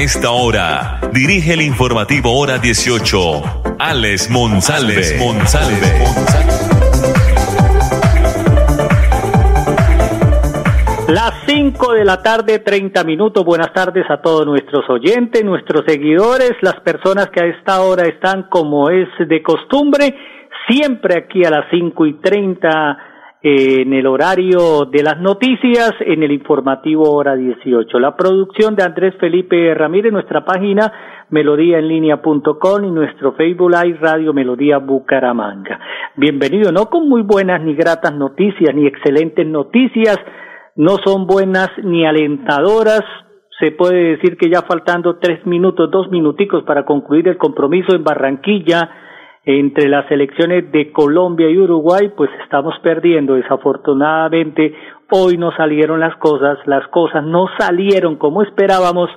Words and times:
A 0.00 0.02
esta 0.02 0.30
hora, 0.30 0.98
dirige 1.12 1.52
el 1.52 1.60
informativo 1.60 2.32
Hora 2.32 2.56
18, 2.56 3.76
Alex 3.78 4.30
Monsalve. 4.30 5.02
Las 11.06 11.34
5 11.46 11.92
de 11.92 12.04
la 12.06 12.22
tarde, 12.22 12.60
30 12.60 13.04
minutos. 13.04 13.44
Buenas 13.44 13.74
tardes 13.74 14.06
a 14.08 14.22
todos 14.22 14.46
nuestros 14.46 14.88
oyentes, 14.88 15.44
nuestros 15.44 15.84
seguidores, 15.86 16.52
las 16.62 16.80
personas 16.80 17.28
que 17.28 17.42
a 17.42 17.46
esta 17.48 17.82
hora 17.82 18.08
están 18.08 18.44
como 18.44 18.88
es 18.88 19.06
de 19.18 19.42
costumbre, 19.42 20.16
siempre 20.66 21.18
aquí 21.18 21.44
a 21.44 21.50
las 21.50 21.66
5 21.70 22.06
y 22.06 22.14
30 22.20 22.70
eh, 22.70 23.19
en 23.42 23.94
el 23.94 24.06
horario 24.06 24.84
de 24.84 25.02
las 25.02 25.18
noticias, 25.18 25.94
en 26.00 26.22
el 26.22 26.30
informativo 26.30 27.10
hora 27.10 27.36
18. 27.36 27.98
La 27.98 28.14
producción 28.14 28.76
de 28.76 28.82
Andrés 28.82 29.14
Felipe 29.18 29.74
Ramírez, 29.74 30.12
nuestra 30.12 30.44
página 30.44 30.92
melodíaenlínea.com 31.30 32.84
y 32.84 32.90
nuestro 32.90 33.32
Facebook 33.32 33.70
Live 33.70 33.98
Radio 34.00 34.34
Melodía 34.34 34.76
Bucaramanga. 34.78 35.80
Bienvenido, 36.16 36.70
no 36.70 36.86
con 36.86 37.08
muy 37.08 37.22
buenas 37.22 37.62
ni 37.62 37.74
gratas 37.74 38.14
noticias, 38.14 38.74
ni 38.74 38.86
excelentes 38.86 39.46
noticias, 39.46 40.18
no 40.76 40.98
son 41.02 41.26
buenas 41.26 41.70
ni 41.82 42.04
alentadoras. 42.04 43.02
Se 43.58 43.72
puede 43.72 44.16
decir 44.16 44.36
que 44.36 44.50
ya 44.50 44.62
faltando 44.62 45.18
tres 45.18 45.46
minutos, 45.46 45.90
dos 45.90 46.10
minuticos 46.10 46.62
para 46.64 46.84
concluir 46.84 47.28
el 47.28 47.38
compromiso 47.38 47.94
en 47.94 48.04
Barranquilla 48.04 48.90
entre 49.44 49.88
las 49.88 50.06
selecciones 50.08 50.70
de 50.70 50.92
Colombia 50.92 51.48
y 51.48 51.58
Uruguay, 51.58 52.12
pues 52.16 52.30
estamos 52.42 52.74
perdiendo. 52.82 53.34
Desafortunadamente, 53.34 54.74
hoy 55.10 55.38
no 55.38 55.50
salieron 55.56 56.00
las 56.00 56.16
cosas, 56.16 56.58
las 56.66 56.86
cosas 56.88 57.24
no 57.24 57.46
salieron 57.58 58.16
como 58.16 58.42
esperábamos 58.42 59.10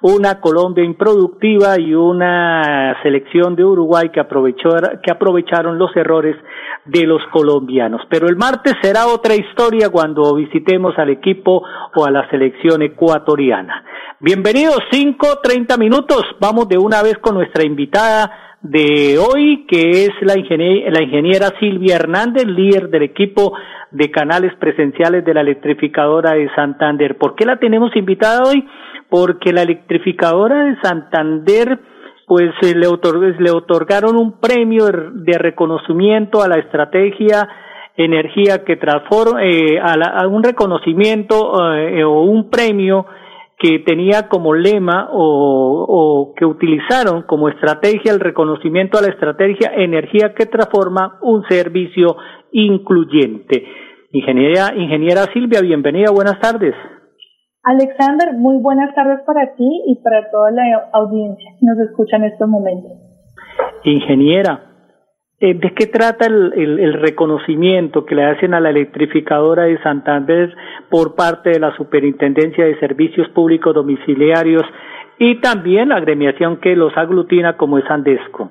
una 0.00 0.40
Colombia 0.40 0.84
improductiva 0.84 1.78
y 1.78 1.92
una 1.92 2.96
selección 3.02 3.56
de 3.56 3.64
Uruguay 3.64 4.10
que, 4.10 4.20
aprovechó, 4.20 4.70
que 5.02 5.10
aprovecharon 5.10 5.76
los 5.76 5.94
errores 5.96 6.36
de 6.84 7.04
los 7.04 7.20
colombianos. 7.32 8.02
Pero 8.08 8.28
el 8.28 8.36
martes 8.36 8.74
será 8.80 9.08
otra 9.08 9.34
historia 9.34 9.90
cuando 9.90 10.36
visitemos 10.36 10.96
al 10.98 11.10
equipo 11.10 11.64
o 11.96 12.04
a 12.06 12.12
la 12.12 12.30
selección 12.30 12.82
ecuatoriana. 12.82 13.84
Bienvenidos, 14.20 14.78
cinco, 14.92 15.40
treinta 15.42 15.76
minutos. 15.76 16.24
Vamos 16.40 16.68
de 16.68 16.78
una 16.78 17.02
vez 17.02 17.18
con 17.18 17.34
nuestra 17.34 17.64
invitada 17.64 18.47
de 18.62 19.18
hoy, 19.18 19.66
que 19.66 20.04
es 20.04 20.10
la, 20.20 20.34
la 20.34 21.02
ingeniera 21.02 21.52
Silvia 21.60 21.96
Hernández, 21.96 22.44
líder 22.46 22.88
del 22.88 23.02
equipo 23.02 23.52
de 23.90 24.10
canales 24.10 24.52
presenciales 24.58 25.24
de 25.24 25.34
la 25.34 25.40
electrificadora 25.40 26.32
de 26.32 26.50
Santander. 26.54 27.16
¿Por 27.16 27.34
qué 27.34 27.44
la 27.44 27.58
tenemos 27.58 27.94
invitada 27.96 28.42
hoy? 28.48 28.64
porque 29.08 29.52
la 29.52 29.62
electrificadora 29.62 30.64
de 30.64 30.76
Santander 30.82 31.78
pues 32.26 32.50
le, 32.60 32.86
le 33.38 33.50
otorgaron 33.50 34.16
un 34.16 34.38
premio 34.38 34.86
de 34.86 35.38
reconocimiento 35.38 36.42
a 36.42 36.48
la 36.48 36.56
estrategia 36.56 37.48
energía 37.96 38.64
que 38.64 38.76
transforma, 38.76 39.42
eh, 39.42 39.80
a, 39.80 40.26
un 40.28 40.42
reconocimiento 40.42 41.74
eh, 41.74 42.04
o 42.04 42.22
un 42.22 42.50
premio 42.50 43.06
que 43.58 43.80
tenía 43.80 44.28
como 44.28 44.54
lema 44.54 45.08
o, 45.12 45.84
o, 45.88 46.34
que 46.34 46.44
utilizaron 46.44 47.22
como 47.22 47.48
estrategia 47.48 48.12
el 48.12 48.20
reconocimiento 48.20 48.98
a 48.98 49.02
la 49.02 49.08
estrategia 49.08 49.72
energía 49.74 50.32
que 50.34 50.46
transforma 50.46 51.18
un 51.22 51.42
servicio 51.48 52.16
incluyente. 52.52 53.64
Ingeniera, 54.12 54.74
ingeniera 54.76 55.22
Silvia, 55.32 55.60
bienvenida, 55.60 56.12
buenas 56.12 56.38
tardes. 56.40 56.74
Alexander, 57.64 58.32
muy 58.34 58.62
buenas 58.62 58.94
tardes 58.94 59.20
para 59.26 59.54
ti 59.56 59.68
y 59.86 60.00
para 60.02 60.30
toda 60.30 60.50
la 60.52 60.62
audiencia 60.92 61.50
que 61.58 61.66
nos 61.66 61.78
escucha 61.88 62.16
en 62.16 62.24
estos 62.24 62.48
momentos. 62.48 62.92
Ingeniera, 63.84 64.67
¿de 65.40 65.72
qué 65.74 65.86
trata 65.86 66.26
el, 66.26 66.52
el, 66.56 66.94
reconocimiento 66.94 68.04
que 68.04 68.16
le 68.16 68.24
hacen 68.24 68.54
a 68.54 68.60
la 68.60 68.70
electrificadora 68.70 69.64
de 69.64 69.80
Santander 69.82 70.52
por 70.90 71.14
parte 71.14 71.50
de 71.50 71.60
la 71.60 71.76
Superintendencia 71.76 72.64
de 72.64 72.78
Servicios 72.80 73.28
Públicos 73.28 73.74
Domiciliarios 73.74 74.64
y 75.18 75.40
también 75.40 75.90
la 75.90 75.96
agremiación 75.96 76.58
que 76.60 76.74
los 76.74 76.96
aglutina 76.96 77.56
como 77.56 77.78
es 77.78 77.84
Andesco? 77.88 78.50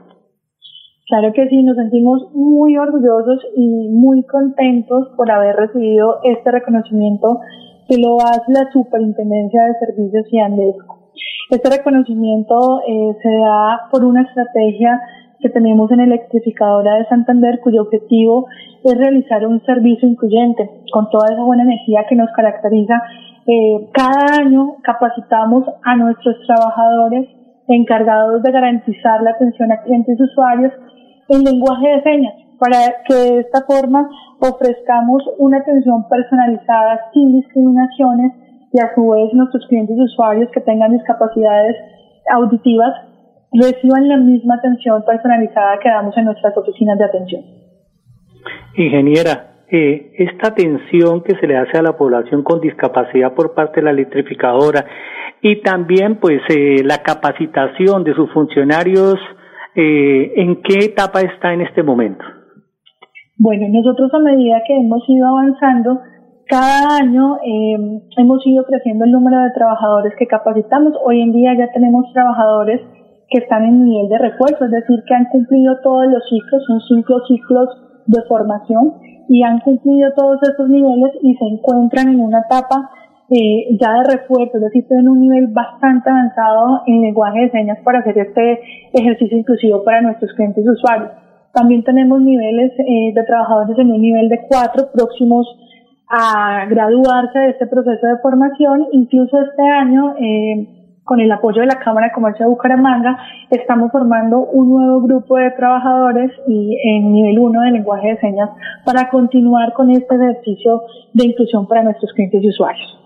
Claro 1.08 1.32
que 1.34 1.48
sí, 1.48 1.64
nos 1.64 1.78
sentimos 1.78 2.22
muy 2.34 2.76
orgullosos 2.78 3.40
y 3.56 3.90
muy 3.90 4.26
contentos 4.26 5.10
por 5.16 5.32
haber 5.32 5.56
recibido 5.56 6.20
este 6.24 6.52
reconocimiento 6.52 7.40
que 7.88 7.98
lo 7.98 8.18
hace 8.20 8.52
la 8.52 8.70
Superintendencia 8.72 9.64
de 9.64 9.86
Servicios 9.86 10.26
y 10.32 10.40
Andesco. 10.40 11.12
Este 11.50 11.70
reconocimiento 11.70 12.82
eh, 12.86 13.16
se 13.24 13.30
da 13.30 13.88
por 13.90 14.04
una 14.04 14.24
estrategia 14.24 15.00
que 15.40 15.50
tenemos 15.50 15.92
en 15.92 16.00
Electrificadora 16.00 16.96
de 16.96 17.06
Santander, 17.06 17.60
cuyo 17.62 17.84
objetivo 17.84 18.48
es 18.84 18.98
realizar 18.98 19.46
un 19.46 19.64
servicio 19.66 20.08
incluyente 20.08 20.70
con 20.92 21.10
toda 21.10 21.34
esa 21.34 21.44
buena 21.44 21.64
energía 21.64 22.06
que 22.10 22.16
nos 22.16 22.30
caracteriza. 22.36 23.02
Eh, 23.46 23.90
cada 23.94 24.42
año 24.42 24.76
capacitamos 24.84 25.66
a 25.84 25.96
nuestros 25.96 26.36
trabajadores 26.46 27.28
encargados 27.68 28.42
de 28.44 28.52
garantizar 28.52 29.22
la 29.22 29.32
atención 29.32 29.72
a 29.72 29.82
clientes 29.84 30.18
y 30.20 30.24
usuarios 30.24 30.74
en 31.30 31.44
lenguaje 31.44 31.88
de 31.88 32.04
señas 32.04 32.34
para 32.60 32.78
que 33.08 33.14
de 33.14 33.40
esta 33.42 33.62
forma 33.66 34.10
ofrezcamos 34.40 35.24
una 35.38 35.58
atención 35.60 36.08
personalizada 36.08 37.02
sin 37.14 37.34
discriminaciones 37.34 38.32
y 38.74 38.80
a 38.80 38.94
su 38.96 39.10
vez 39.10 39.34
nuestros 39.34 39.66
clientes 39.68 39.96
y 39.98 40.02
usuarios 40.02 40.50
que 40.52 40.62
tengan 40.62 40.92
discapacidades 40.92 41.76
auditivas 42.32 42.94
reciban 43.52 44.08
la 44.08 44.18
misma 44.18 44.56
atención 44.56 45.04
personalizada 45.06 45.80
que 45.80 45.90
damos 45.90 46.16
en 46.18 46.26
nuestras 46.26 46.56
oficinas 46.58 46.98
de 46.98 47.06
atención. 47.06 47.42
Ingeniera, 48.76 49.64
eh, 49.70 50.12
esta 50.18 50.50
atención 50.50 51.24
que 51.24 51.36
se 51.36 51.48
le 51.48 51.58
hace 51.58 51.78
a 51.78 51.82
la 51.82 51.98
población 51.98 52.44
con 52.44 52.62
discapacidad 52.62 53.34
por 53.34 53.54
parte 53.54 53.82
de 53.82 53.86
la 53.86 53.92
electrificadora 53.92 54.86
y 55.42 55.62
también 55.62 56.20
pues 56.20 56.42
eh, 56.50 56.84
la 56.84 57.00
capacitación 57.00 58.04
de 58.04 58.14
sus 58.14 58.32
funcionarios, 58.32 59.16
eh, 59.76 60.34
¿en 60.36 60.62
qué 60.62 60.86
etapa 60.86 61.22
está 61.22 61.54
en 61.54 61.62
este 61.62 61.84
momento? 61.84 62.24
Bueno, 63.38 63.68
nosotros 63.70 64.12
a 64.14 64.20
medida 64.20 64.62
que 64.66 64.76
hemos 64.76 65.04
ido 65.08 65.28
avanzando, 65.28 66.00
cada 66.48 66.98
año 66.98 67.38
eh, 67.46 68.02
hemos 68.18 68.48
ido 68.48 68.64
creciendo 68.66 69.06
el 69.06 69.12
número 69.12 69.44
de 69.44 69.52
trabajadores 69.52 70.14
que 70.18 70.26
capacitamos. 70.28 70.94
Hoy 71.06 71.22
en 71.22 71.34
día 71.34 71.54
ya 71.58 71.72
tenemos 71.72 72.12
trabajadores 72.14 72.82
que 73.30 73.40
están 73.40 73.66
en 73.66 73.86
nivel 73.86 74.10
de 74.10 74.18
refuerzo, 74.18 74.66
es 74.66 74.72
decir, 74.72 75.04
que 75.06 75.14
han 75.14 75.26
cumplido 75.26 75.78
todos 75.82 76.08
los 76.08 76.24
ciclos, 76.30 76.64
son 76.66 76.80
cinco 76.82 77.20
ciclos 77.28 77.70
de 78.06 78.22
formación 78.28 78.94
y 79.28 79.44
han 79.44 79.60
cumplido 79.60 80.12
todos 80.16 80.40
esos 80.44 80.70
niveles 80.70 81.12
y 81.22 81.36
se 81.36 81.46
encuentran 81.46 82.10
en 82.10 82.22
una 82.22 82.40
etapa 82.40 82.90
eh, 83.30 83.78
ya 83.78 83.92
de 83.92 84.18
refuerzo, 84.18 84.58
es 84.58 84.64
decir, 84.64 84.86
en 84.90 85.10
un 85.10 85.20
nivel 85.20 85.48
bastante 85.48 86.10
avanzado 86.10 86.84
en 86.88 87.02
lenguaje 87.02 87.42
de 87.42 87.52
señas 87.52 87.80
para 87.84 88.00
hacer 88.00 88.18
este 88.18 88.62
ejercicio 88.94 89.38
inclusivo 89.38 89.84
para 89.84 90.02
nuestros 90.02 90.32
clientes 90.34 90.66
usuarios. 90.66 91.12
También 91.54 91.84
tenemos 91.84 92.22
niveles 92.22 92.72
eh, 92.80 93.12
de 93.14 93.24
trabajadores 93.24 93.78
en 93.80 93.92
un 93.92 94.02
nivel 94.02 94.30
de 94.30 94.46
cuatro 94.48 94.90
próximos 94.94 95.46
a 96.08 96.66
graduarse 96.70 97.40
de 97.40 97.50
este 97.50 97.68
proceso 97.68 98.08
de 98.08 98.18
formación. 98.20 98.88
Incluso 98.94 99.42
este 99.42 99.64
año, 99.64 100.16
eh, 100.20 100.87
con 101.08 101.22
el 101.22 101.32
apoyo 101.32 101.62
de 101.62 101.68
la 101.68 101.80
Cámara 101.80 102.08
de 102.08 102.14
Comercio 102.14 102.46
de 102.46 102.50
Bucaramanga, 102.50 103.18
estamos 103.50 103.90
formando 103.94 104.40
un 104.40 104.70
nuevo 104.70 105.02
grupo 105.02 105.38
de 105.38 105.52
trabajadores 105.52 106.32
y 106.48 106.78
en 106.84 107.14
nivel 107.14 107.40
1 107.40 107.62
de 107.62 107.72
lenguaje 107.72 108.10
de 108.10 108.18
señas 108.18 108.50
para 108.86 109.10
continuar 109.10 109.72
con 109.72 109.90
este 109.90 110.16
ejercicio 110.16 110.84
de 111.14 111.26
inclusión 111.28 111.66
para 111.66 111.84
nuestros 111.84 112.12
clientes 112.12 112.44
y 112.44 112.50
usuarios. 112.50 113.00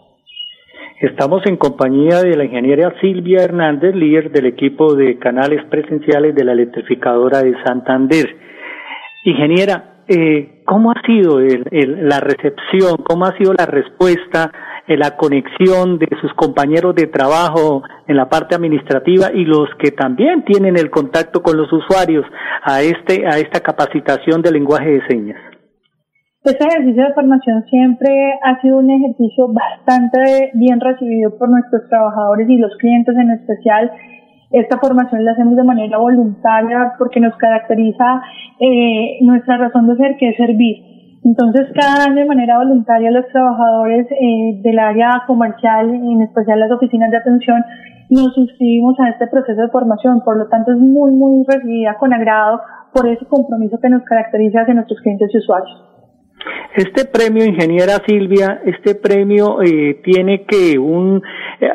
Estamos 1.00 1.44
en 1.46 1.58
compañía 1.58 2.22
de 2.22 2.36
la 2.36 2.46
ingeniera 2.46 2.92
Silvia 3.02 3.44
Hernández, 3.44 3.94
líder 3.96 4.32
del 4.32 4.48
equipo 4.48 4.96
de 4.96 5.20
canales 5.20 5.64
presenciales 5.70 6.34
de 6.34 6.44
la 6.44 6.54
electrificadora 6.54 7.44
de 7.44 7.54
Santander. 7.64 8.36
Ingeniera, 9.26 10.02
eh, 10.08 10.64
¿cómo 10.66 10.92
ha 10.92 11.00
sido 11.06 11.40
la 11.40 12.20
recepción, 12.20 12.98
cómo 13.04 13.26
ha 13.26 13.38
sido 13.38 13.54
la 13.54 13.68
respuesta 13.68 14.52
la 14.98 15.16
conexión 15.18 15.98
de 15.98 16.08
sus 16.22 16.34
compañeros 16.34 16.96
de 16.96 17.08
trabajo 17.08 17.84
en 18.08 18.16
la 18.16 18.30
parte 18.30 18.56
administrativa 18.56 19.32
y 19.34 19.46
los 19.46 19.70
que 19.80 19.92
también 19.92 20.44
tienen 20.46 20.78
el 20.78 20.90
contacto 20.90 21.42
con 21.42 21.58
los 21.58 21.72
usuarios 21.72 22.26
a 22.64 22.82
este 22.82 23.26
a 23.26 23.38
esta 23.38 23.60
capacitación 23.60 24.42
de 24.42 24.52
lenguaje 24.52 24.90
de 24.90 25.08
señas. 25.08 25.52
Este 26.44 26.66
ejercicio 26.66 27.04
de 27.06 27.14
formación 27.14 27.64
siempre 27.70 28.10
ha 28.42 28.60
sido 28.62 28.80
un 28.80 28.90
ejercicio 28.90 29.48
bastante 29.50 30.50
bien 30.56 30.80
recibido 30.80 31.38
por 31.38 31.50
nuestros 31.50 31.88
trabajadores 31.88 32.50
y 32.50 32.58
los 32.58 32.76
clientes 32.78 33.16
en 33.16 33.30
especial. 33.30 33.92
Esta 34.50 34.80
formación 34.80 35.24
la 35.24 35.34
hacemos 35.34 35.56
de 35.56 35.64
manera 35.64 36.00
voluntaria 36.00 36.94
porque 36.98 37.20
nos 37.20 37.38
caracteriza 37.38 38.24
eh, 38.60 39.20
nuestra 39.22 39.58
razón 39.58 39.88
de 39.88 39.98
ser, 39.98 40.18
que 40.18 40.30
es 40.30 40.38
servir. 40.38 40.91
Entonces, 41.24 41.68
cada 41.80 42.06
año 42.06 42.16
de 42.16 42.26
manera 42.26 42.58
voluntaria 42.58 43.12
los 43.12 43.28
trabajadores 43.28 44.08
eh, 44.12 44.62
del 44.64 44.80
área 44.80 45.24
comercial, 45.28 45.94
en 45.94 46.22
especial 46.24 46.60
las 46.60 46.72
oficinas 46.72 47.12
de 47.12 47.18
atención, 47.18 47.64
nos 48.10 48.36
inscribimos 48.38 49.00
a 49.00 49.10
este 49.10 49.28
proceso 49.28 49.62
de 49.62 49.70
formación. 49.70 50.22
Por 50.22 50.38
lo 50.38 50.48
tanto, 50.48 50.72
es 50.72 50.78
muy, 50.78 51.12
muy 51.12 51.46
recibida 51.48 51.96
con 51.98 52.14
agrado 52.14 52.60
por 52.94 53.08
ese 53.08 53.26
compromiso 53.26 53.80
que 53.80 53.90
nos 53.90 54.04
caracteriza 54.04 54.62
hacia 54.62 54.74
nuestros 54.74 55.00
clientes 55.02 55.30
y 55.34 55.38
usuarios. 55.38 55.91
Este 56.76 57.06
premio, 57.06 57.44
ingeniera 57.46 58.02
Silvia, 58.08 58.62
este 58.66 58.96
premio 58.96 59.62
eh, 59.62 60.00
tiene 60.04 60.46
que 60.46 60.80
un 60.80 61.22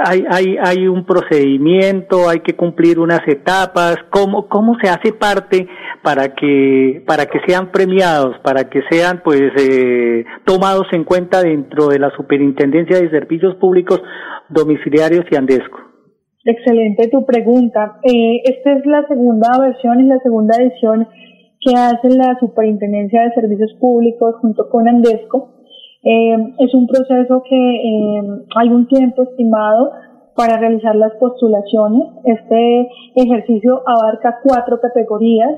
hay, 0.05 0.25
hay, 0.31 0.57
hay 0.63 0.89
un 0.89 1.05
procedimiento, 1.05 2.29
hay 2.29 2.41
que 2.41 2.55
cumplir 2.55 2.99
unas 2.99 3.21
etapas. 3.29 3.97
¿Cómo, 4.11 4.49
cómo 4.49 4.77
se 4.83 4.89
hace 4.89 5.13
parte 5.13 5.69
para 6.03 6.35
que 6.35 7.03
para 7.07 7.27
que 7.27 7.41
sean 7.47 7.71
premiados, 7.71 8.37
para 8.43 8.69
que 8.69 8.83
sean 8.91 9.21
pues 9.25 9.53
eh, 9.59 10.25
tomados 10.45 10.87
en 10.93 11.05
cuenta 11.05 11.43
dentro 11.43 11.89
de 11.89 11.99
la 11.99 12.11
Superintendencia 12.17 13.01
de 13.01 13.11
Servicios 13.11 13.55
Públicos 13.57 14.03
Domiciliarios 14.49 15.25
y 15.31 15.37
Andesco? 15.37 15.79
Excelente 16.45 17.09
tu 17.09 17.27
pregunta. 17.27 17.99
Eh, 18.05 18.41
esta 18.45 18.73
es 18.75 18.87
la 18.87 19.07
segunda 19.09 19.49
versión, 19.61 20.01
y 20.01 20.05
la 20.05 20.19
segunda 20.21 20.57
edición 20.57 21.09
que 21.67 21.75
hace 21.75 22.09
la 22.11 22.39
Superintendencia 22.39 23.23
de 23.23 23.35
Servicios 23.35 23.75
Públicos 23.81 24.37
junto 24.41 24.69
con 24.71 24.87
Andesco. 24.87 25.49
Eh, 26.05 26.55
es 26.61 26.73
un 26.75 26.87
proceso 26.87 27.43
que 27.43 27.57
eh, 27.57 28.23
hay 28.55 28.69
un 28.69 28.87
tiempo 28.87 29.25
estimado 29.25 29.91
para 30.37 30.59
realizar 30.59 30.95
las 30.95 31.13
postulaciones. 31.15 32.09
Este 32.25 32.89
ejercicio 33.17 33.83
abarca 33.85 34.39
cuatro 34.45 34.79
categorías 34.81 35.51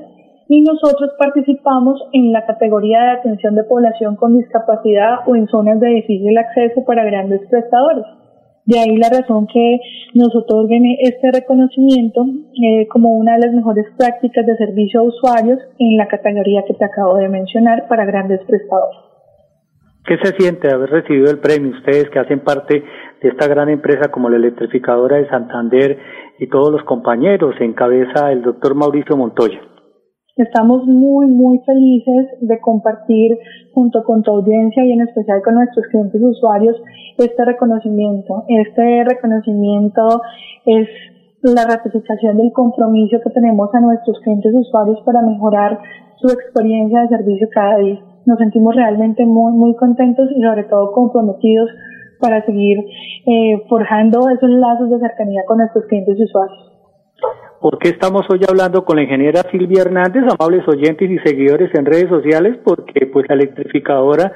y 0.47 0.61
nosotros 0.61 1.11
participamos 1.19 2.01
en 2.13 2.31
la 2.31 2.43
categoría 2.47 3.03
de 3.03 3.11
atención 3.11 3.53
de 3.53 3.65
población 3.65 4.15
con 4.15 4.35
discapacidad 4.35 5.27
o 5.27 5.35
en 5.35 5.47
zonas 5.47 5.79
de 5.79 5.89
difícil 5.89 6.35
acceso 6.39 6.83
para 6.85 7.03
grandes 7.03 7.41
prestadores. 7.51 8.05
De 8.69 8.77
ahí 8.77 8.97
la 8.97 9.09
razón 9.09 9.47
que 9.47 9.79
nos 10.13 10.29
otorguen 10.35 10.83
este 10.99 11.31
reconocimiento 11.31 12.23
eh, 12.53 12.87
como 12.87 13.17
una 13.17 13.33
de 13.33 13.47
las 13.47 13.55
mejores 13.55 13.87
prácticas 13.97 14.45
de 14.45 14.55
servicio 14.57 14.99
a 14.99 15.03
usuarios 15.05 15.57
en 15.79 15.97
la 15.97 16.07
categoría 16.07 16.61
que 16.67 16.75
te 16.75 16.85
acabo 16.85 17.15
de 17.17 17.29
mencionar 17.29 17.87
para 17.87 18.05
grandes 18.05 18.41
prestadores. 18.45 18.99
¿Qué 20.05 20.17
se 20.21 20.35
siente 20.37 20.71
haber 20.71 20.91
recibido 20.91 21.31
el 21.31 21.39
premio 21.39 21.71
ustedes 21.71 22.11
que 22.11 22.19
hacen 22.19 22.41
parte 22.41 22.83
de 23.23 23.29
esta 23.29 23.47
gran 23.47 23.69
empresa 23.69 24.11
como 24.11 24.29
la 24.29 24.37
electrificadora 24.37 25.17
de 25.17 25.27
Santander 25.29 25.97
y 26.37 26.45
todos 26.47 26.71
los 26.71 26.83
compañeros 26.83 27.55
en 27.61 27.73
cabeza 27.73 28.31
el 28.31 28.43
doctor 28.43 28.75
Mauricio 28.75 29.17
Montoya? 29.17 29.61
Estamos 30.39 30.87
muy, 30.87 31.27
muy 31.27 31.59
felices 31.65 32.27
de 32.39 32.61
compartir 32.61 33.37
junto 33.73 34.05
con 34.05 34.23
tu 34.23 34.31
audiencia 34.31 34.85
y 34.85 34.93
en 34.93 35.01
especial 35.01 35.41
con 35.43 35.55
nuestros 35.55 35.85
clientes 35.87 36.21
y 36.21 36.23
usuarios 36.23 36.77
este 37.17 37.43
reconocimiento. 37.43 38.45
Este 38.47 39.03
reconocimiento 39.03 40.21
es 40.65 40.87
la 41.41 41.65
ratificación 41.65 42.37
del 42.37 42.53
compromiso 42.53 43.17
que 43.21 43.31
tenemos 43.31 43.69
a 43.73 43.81
nuestros 43.81 44.17
clientes 44.21 44.53
y 44.53 44.57
usuarios 44.59 45.01
para 45.05 45.21
mejorar 45.23 45.77
su 46.21 46.29
experiencia 46.29 47.01
de 47.01 47.09
servicio 47.09 47.49
cada 47.53 47.77
día. 47.79 47.99
Nos 48.25 48.37
sentimos 48.37 48.73
realmente 48.73 49.25
muy, 49.25 49.51
muy 49.51 49.75
contentos 49.75 50.29
y 50.33 50.41
sobre 50.41 50.63
todo 50.63 50.93
comprometidos 50.93 51.69
para 52.21 52.45
seguir 52.45 52.77
eh, 53.25 53.61
forjando 53.67 54.29
esos 54.29 54.49
lazos 54.51 54.89
de 54.89 54.99
cercanía 54.99 55.41
con 55.45 55.57
nuestros 55.57 55.83
clientes 55.87 56.17
y 56.17 56.23
usuarios. 56.23 56.78
¿Por 57.59 57.77
qué 57.77 57.89
estamos 57.89 58.25
hoy 58.29 58.39
hablando 58.47 58.85
con 58.85 58.95
la 58.95 59.03
ingeniera 59.03 59.41
Silvia 59.51 59.81
Hernández, 59.81 60.23
amables 60.39 60.65
oyentes 60.65 61.11
y 61.11 61.17
seguidores 61.19 61.69
en 61.75 61.85
redes 61.85 62.07
sociales? 62.07 62.57
Porque 62.63 63.05
pues 63.05 63.25
la 63.27 63.35
electrificadora 63.35 64.31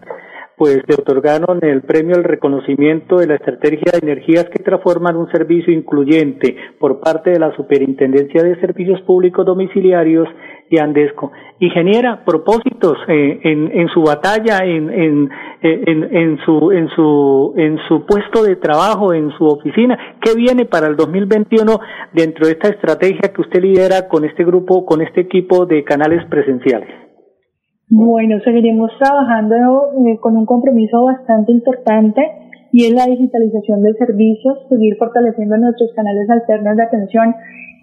pues 0.64 0.82
le 0.88 0.96
otorgaron 0.96 1.60
el 1.62 1.82
premio 1.82 2.16
al 2.16 2.24
reconocimiento 2.24 3.18
de 3.18 3.28
la 3.28 3.36
estrategia 3.36 3.92
de 3.92 4.00
energías 4.02 4.46
que 4.46 4.64
transforman 4.64 5.18
un 5.18 5.30
servicio 5.30 5.74
incluyente 5.74 6.56
por 6.80 7.02
parte 7.02 7.32
de 7.32 7.40
la 7.40 7.54
Superintendencia 7.58 8.42
de 8.42 8.58
Servicios 8.62 9.02
Públicos 9.02 9.46
Domiciliarios 9.46 10.26
y 10.70 10.80
Andesco. 10.80 11.34
Ingeniera, 11.60 12.24
propósitos 12.24 12.98
eh, 13.10 13.42
en, 13.44 13.78
en, 13.78 13.90
su 13.90 14.04
batalla, 14.04 14.60
en, 14.60 14.90
en, 14.90 15.30
en, 15.62 16.40
su, 16.46 16.72
en, 16.72 16.88
su, 16.96 17.54
en 17.58 17.78
su 17.90 18.06
puesto 18.06 18.42
de 18.42 18.56
trabajo, 18.56 19.14
en 19.14 19.32
su 19.32 19.46
oficina, 19.46 20.16
¿qué 20.22 20.34
viene 20.34 20.64
para 20.64 20.88
el 20.88 20.96
2021 20.96 21.78
dentro 22.14 22.46
de 22.46 22.54
esta 22.54 22.70
estrategia 22.70 23.34
que 23.34 23.42
usted 23.42 23.62
lidera 23.62 24.08
con 24.08 24.24
este 24.24 24.46
grupo, 24.46 24.86
con 24.86 25.02
este 25.02 25.20
equipo 25.20 25.66
de 25.66 25.84
canales 25.84 26.26
presenciales? 26.30 27.03
Bueno, 27.90 28.40
seguiremos 28.44 28.92
trabajando 28.98 29.92
eh, 30.08 30.18
con 30.20 30.38
un 30.38 30.46
compromiso 30.46 31.04
bastante 31.04 31.52
importante 31.52 32.22
y 32.72 32.86
es 32.86 32.94
la 32.94 33.06
digitalización 33.06 33.84
de 33.84 33.94
servicios, 33.94 34.58
seguir 34.70 34.96
fortaleciendo 34.98 35.58
nuestros 35.58 35.92
canales 35.94 36.30
alternos 36.30 36.78
de 36.78 36.84
atención 36.84 37.36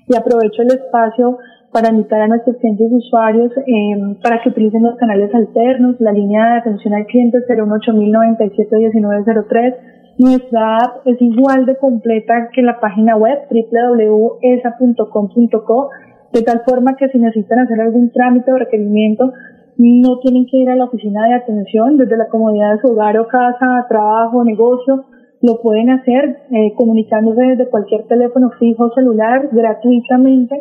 y 0.09 0.17
aprovecho 0.17 0.63
el 0.63 0.69
espacio 0.69 1.37
para 1.73 1.91
invitar 1.91 2.23
a 2.23 2.27
nuestros 2.27 2.57
clientes 2.57 2.91
usuarios 2.91 3.53
eh, 3.59 4.17
para 4.23 4.43
que 4.43 4.49
utilicen 4.49 4.83
los 4.83 4.97
canales 4.97 5.33
alternos, 5.33 5.95
la 6.01 6.11
línea 6.13 6.55
de 6.55 6.59
atención 6.59 6.95
al 6.95 7.07
cliente 7.07 7.39
018-1903. 7.49 9.77
Nuestra 10.19 10.79
app 10.79 11.07
es 11.07 11.23
igual 11.23 11.67
de 11.67 11.77
completa 11.77 12.49
que 12.53 12.63
la 12.63 12.81
página 12.81 13.15
web 13.17 13.39
www.esa.com.co, 13.49 15.91
de 16.33 16.43
tal 16.43 16.63
forma 16.67 16.97
que 16.97 17.09
si 17.09 17.19
necesitan 17.19 17.61
hacer 17.61 17.81
algún 17.81 18.11
trámite 18.11 18.53
o 18.53 18.57
requerimiento, 18.57 19.33
no 19.77 20.19
tienen 20.19 20.47
que 20.47 20.59
ir 20.59 20.71
a 20.71 20.77
la 20.77 20.85
oficina 20.85 21.27
de 21.27 21.35
atención 21.35 21.97
desde 21.97 22.17
la 22.17 22.29
comodidad 22.29 22.75
de 22.75 22.81
su 22.81 22.89
hogar 22.89 23.19
o 23.19 23.27
casa, 23.29 23.87
trabajo, 23.89 24.45
negocio. 24.45 25.05
Lo 25.43 25.61
pueden 25.63 25.91
hacer 25.91 26.39
eh, 26.51 26.75
comunicándose 26.77 27.43
desde 27.43 27.71
cualquier 27.71 28.07
teléfono 28.07 28.51
fijo 28.59 28.85
o 28.85 28.95
celular 28.95 29.49
gratuitamente 29.53 30.57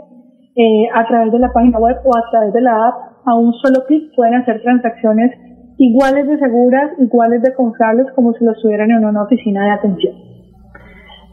eh, 0.55 0.87
a 0.93 1.05
través 1.07 1.31
de 1.31 1.39
la 1.39 1.51
página 1.51 1.79
web 1.79 1.97
o 2.05 2.15
a 2.15 2.29
través 2.31 2.53
de 2.53 2.61
la 2.61 2.87
app. 2.87 2.95
A 3.25 3.35
un 3.35 3.53
solo 3.53 3.85
clic 3.85 4.15
pueden 4.15 4.35
hacer 4.35 4.61
transacciones 4.61 5.31
iguales 5.77 6.27
de 6.27 6.37
seguras, 6.39 6.91
iguales 6.99 7.41
de 7.41 7.53
confiables 7.53 8.07
como 8.15 8.33
si 8.33 8.43
lo 8.45 8.51
estuvieran 8.51 8.91
en 8.91 9.05
una 9.05 9.23
oficina 9.23 9.65
de 9.65 9.71
atención. 9.71 10.15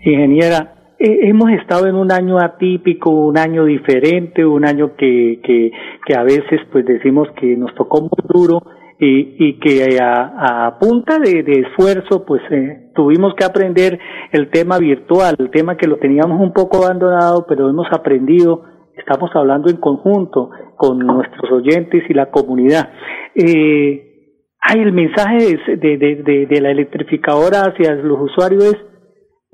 Ingeniera, 0.05 0.76
eh, 0.99 1.29
hemos 1.29 1.51
estado 1.51 1.87
en 1.87 1.95
un 1.95 2.11
año 2.11 2.39
atípico, 2.39 3.11
un 3.11 3.37
año 3.37 3.65
diferente, 3.65 4.45
un 4.45 4.65
año 4.65 4.97
que, 4.97 5.41
que, 5.45 5.71
que 6.07 6.15
a 6.15 6.23
veces 6.23 6.61
pues 6.73 6.87
decimos 6.87 7.29
que 7.39 7.57
nos 7.57 7.75
tocó 7.75 8.01
muy 8.01 8.25
duro 8.29 8.63
y, 8.99 9.37
y 9.39 9.59
que 9.59 9.99
a, 10.01 10.67
a 10.67 10.79
punta 10.79 11.19
de, 11.19 11.43
de, 11.43 11.61
esfuerzo 11.69 12.25
pues 12.25 12.41
eh, 12.51 12.91
tuvimos 12.95 13.35
que 13.35 13.45
aprender 13.45 13.99
el 14.33 14.49
tema 14.51 14.79
virtual, 14.79 15.37
el 15.39 15.51
tema 15.51 15.77
que 15.77 15.87
lo 15.87 15.99
teníamos 15.99 16.41
un 16.41 16.55
poco 16.55 16.79
abandonado, 16.85 17.45
pero 17.47 17.69
hemos 17.69 17.89
aprendido, 17.93 18.65
estamos 18.97 19.31
hablando 19.35 19.69
en 19.69 19.77
conjunto 19.77 20.51
con 20.77 20.99
nuestros 20.99 21.51
oyentes 21.53 22.05
y 22.09 22.15
la 22.15 22.31
comunidad. 22.31 22.89
Eh, 23.35 24.33
ay, 24.61 24.81
el 24.81 24.93
mensaje 24.93 25.59
de, 25.77 25.99
de, 25.99 26.23
de, 26.25 26.47
de 26.47 26.61
la 26.63 26.71
electrificadora 26.71 27.65
hacia 27.67 27.95
los 27.97 28.19
usuarios 28.19 28.65
es 28.65 28.86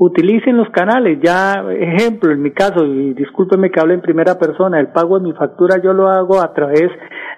utilicen 0.04 0.56
los 0.56 0.68
canales. 0.70 1.18
Ya, 1.22 1.64
ejemplo, 1.70 2.32
en 2.32 2.42
mi 2.42 2.50
caso, 2.50 2.84
y 2.84 3.14
discúlpeme 3.14 3.70
que 3.70 3.80
hable 3.80 3.94
en 3.94 4.00
primera 4.00 4.38
persona, 4.38 4.80
el 4.80 4.88
pago 4.88 5.18
de 5.18 5.26
mi 5.26 5.32
factura 5.32 5.80
yo 5.82 5.92
lo 5.92 6.08
hago 6.08 6.40
a 6.42 6.52
través 6.52 6.90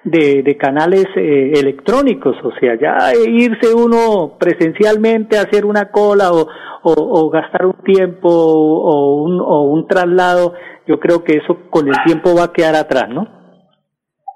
de, 0.03 0.57
canales 0.57 1.05
eh, 1.15 1.53
electrónicos, 1.55 2.35
o 2.43 2.51
sea, 2.59 2.75
ya 2.79 2.97
irse 3.27 3.73
uno 3.73 4.37
presencialmente 4.39 5.37
a 5.37 5.41
hacer 5.41 5.65
una 5.65 5.91
cola 5.91 6.31
o, 6.31 6.47
o, 6.83 7.29
gastar 7.29 7.65
un 7.65 7.83
tiempo 7.83 8.29
o 8.29 9.23
un, 9.23 9.41
o 9.41 9.63
un 9.63 9.87
traslado, 9.87 10.53
yo 10.87 10.99
creo 10.99 11.23
que 11.23 11.37
eso 11.37 11.69
con 11.69 11.87
el 11.87 11.95
tiempo 12.05 12.35
va 12.37 12.45
a 12.45 12.53
quedar 12.53 12.75
atrás, 12.75 13.09
¿no? 13.09 13.27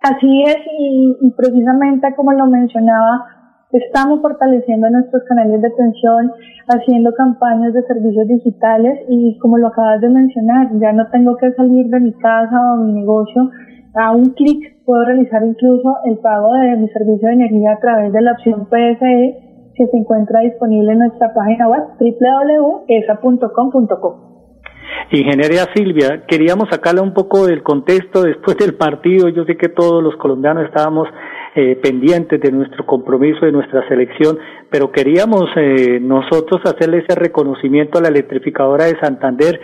Así 0.01 0.43
es, 0.45 0.57
y 0.77 1.31
precisamente 1.37 2.13
como 2.15 2.33
lo 2.33 2.47
mencionaba, 2.47 3.38
Estamos 3.71 4.19
fortaleciendo 4.23 4.89
nuestros 4.89 5.21
canales 5.25 5.61
de 5.61 5.67
atención, 5.67 6.31
haciendo 6.69 7.13
campañas 7.13 7.71
de 7.71 7.83
servicios 7.83 8.27
digitales 8.27 8.99
y 9.07 9.37
como 9.37 9.59
lo 9.59 9.67
acabas 9.67 10.01
de 10.01 10.09
mencionar, 10.09 10.69
ya 10.81 10.91
no 10.91 11.07
tengo 11.11 11.37
que 11.37 11.51
salir 11.51 11.85
de 11.85 11.99
mi 11.99 12.11
casa 12.13 12.73
o 12.73 12.77
mi 12.77 12.93
negocio. 12.93 13.51
A 13.93 14.11
un 14.11 14.31
clic 14.31 14.83
puedo 14.85 15.05
realizar 15.05 15.45
incluso 15.45 15.97
el 16.05 16.17
pago 16.17 16.51
de 16.53 16.77
mi 16.77 16.89
servicio 16.89 17.27
de 17.27 17.33
energía 17.35 17.73
a 17.73 17.79
través 17.79 18.11
de 18.11 18.21
la 18.21 18.31
opción 18.31 18.65
PSE 18.65 19.71
que 19.75 19.85
se 19.85 19.97
encuentra 19.97 20.39
disponible 20.39 20.93
en 20.93 20.99
nuestra 20.99 21.31
página 21.31 21.67
web 21.67 21.83
www.esa.com.co. 22.87 23.49
Ingeniería 25.11 25.65
Silvia, 25.75 26.23
queríamos 26.27 26.69
sacarle 26.71 27.01
un 27.01 27.13
poco 27.13 27.45
del 27.45 27.61
contexto 27.61 28.23
después 28.23 28.57
del 28.57 28.75
partido. 28.77 29.29
Yo 29.29 29.43
sé 29.45 29.57
que 29.57 29.69
todos 29.69 30.01
los 30.03 30.15
colombianos 30.17 30.65
estábamos 30.65 31.07
eh, 31.55 31.75
pendientes 31.81 32.39
de 32.39 32.51
nuestro 32.51 32.85
compromiso, 32.85 33.45
de 33.45 33.51
nuestra 33.51 33.87
selección, 33.87 34.37
pero 34.69 34.91
queríamos 34.91 35.45
eh, 35.55 35.99
nosotros 35.99 36.61
hacerle 36.63 36.99
ese 36.99 37.19
reconocimiento 37.19 37.97
a 37.97 38.01
la 38.01 38.09
electrificadora 38.09 38.85
de 38.85 38.99
Santander, 38.99 39.59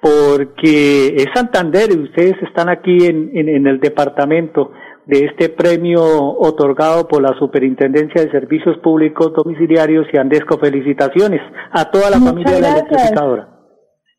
porque 0.00 1.14
es 1.16 1.26
Santander 1.34 1.90
y 1.92 2.02
ustedes 2.04 2.40
están 2.42 2.68
aquí 2.70 3.06
en, 3.06 3.30
en, 3.36 3.66
el 3.66 3.80
departamento 3.80 4.70
de 5.04 5.26
este 5.26 5.50
premio 5.50 6.02
otorgado 6.02 7.06
por 7.06 7.22
la 7.22 7.38
Superintendencia 7.38 8.22
de 8.22 8.30
Servicios 8.30 8.78
Públicos 8.78 9.32
Domiciliarios 9.34 10.06
y 10.12 10.18
Andesco. 10.18 10.58
Felicitaciones 10.58 11.40
a 11.70 11.90
toda 11.90 12.10
la 12.10 12.18
familia 12.18 12.54
de 12.54 12.60
la 12.62 12.72
electrificadora. 12.78 13.48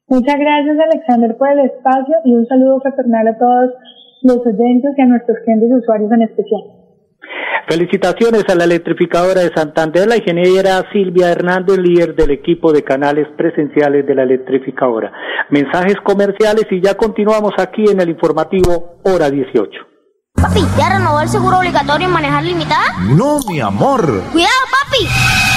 Muchas 0.08 0.38
gracias 0.38 0.78
Alexander 0.80 1.36
por 1.36 1.50
el 1.50 1.60
espacio 1.66 2.16
y 2.26 2.36
un 2.36 2.46
saludo 2.46 2.80
fraternal 2.80 3.28
a 3.28 3.38
todos 3.38 3.74
los 4.22 4.38
oyentes 4.38 4.94
y 4.98 5.02
a 5.02 5.06
nuestros 5.06 5.38
clientes 5.44 5.70
y 5.70 5.74
usuarios 5.74 6.12
en 6.12 6.22
especial. 6.22 6.77
Felicitaciones 7.68 8.46
a 8.48 8.56
la 8.56 8.64
electrificadora 8.64 9.42
de 9.42 9.52
Santander, 9.54 10.08
la 10.08 10.16
ingeniera 10.16 10.84
Silvia 10.94 11.32
Hernández, 11.32 11.78
líder 11.78 12.16
del 12.16 12.32
equipo 12.32 12.72
de 12.72 12.84
canales 12.84 13.28
presenciales 13.36 14.06
de 14.06 14.16
la 14.16 14.24
electrificadora. 14.24 15.12
Mensajes 15.50 15.96
comerciales 16.04 16.66
y 16.72 16.82
ya 16.82 16.96
continuamos 16.96 17.52
aquí 17.58 17.84
en 17.92 18.00
el 18.00 18.10
informativo 18.10 19.02
Hora 19.04 19.30
18. 19.30 19.70
Papi, 20.34 20.62
¿ya 20.78 20.98
renovó 20.98 21.20
el 21.20 21.28
seguro 21.28 21.58
obligatorio 21.58 22.08
en 22.08 22.14
manejar 22.14 22.44
limitada? 22.44 22.86
No, 23.10 23.40
mi 23.50 23.60
amor. 23.60 24.02
Cuidado, 24.32 24.64
papi. 24.72 25.57